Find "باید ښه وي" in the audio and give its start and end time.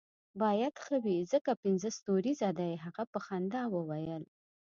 0.41-1.17